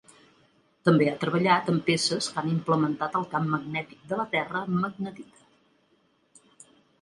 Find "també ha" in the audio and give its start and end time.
0.87-1.17